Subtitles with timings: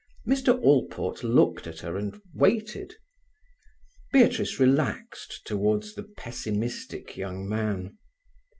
[0.25, 0.59] Mr.
[0.63, 2.95] Allport looked at her and waited.
[4.11, 7.99] Beatrice relaxed toward the pessimistic young man.